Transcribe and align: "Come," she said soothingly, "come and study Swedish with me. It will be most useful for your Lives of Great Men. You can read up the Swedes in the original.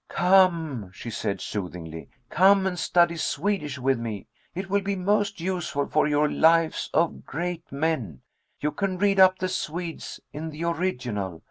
"Come," 0.09 0.89
she 0.91 1.11
said 1.11 1.41
soothingly, 1.41 2.09
"come 2.31 2.65
and 2.65 2.79
study 2.79 3.17
Swedish 3.17 3.77
with 3.77 3.99
me. 3.99 4.25
It 4.55 4.67
will 4.67 4.81
be 4.81 4.95
most 4.95 5.39
useful 5.39 5.85
for 5.87 6.07
your 6.07 6.27
Lives 6.27 6.89
of 6.91 7.23
Great 7.23 7.71
Men. 7.71 8.23
You 8.59 8.71
can 8.71 8.97
read 8.97 9.19
up 9.19 9.37
the 9.37 9.47
Swedes 9.47 10.19
in 10.33 10.49
the 10.49 10.63
original. 10.63 11.39